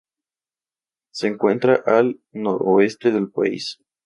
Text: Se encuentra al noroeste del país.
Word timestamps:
Se 1.13 1.27
encuentra 1.27 1.83
al 1.85 2.19
noroeste 2.31 3.11
del 3.11 3.29
país. 3.29 3.77